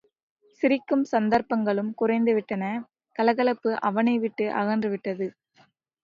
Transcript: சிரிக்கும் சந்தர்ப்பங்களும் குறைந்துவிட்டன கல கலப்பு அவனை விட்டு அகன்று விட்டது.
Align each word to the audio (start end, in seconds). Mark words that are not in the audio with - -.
சிரிக்கும் 0.61 1.03
சந்தர்ப்பங்களும் 1.03 1.91
குறைந்துவிட்டன 2.01 2.63
கல 3.15 3.33
கலப்பு 3.33 3.71
அவனை 3.81 4.15
விட்டு 4.19 4.53
அகன்று 4.53 4.89
விட்டது. 4.89 5.27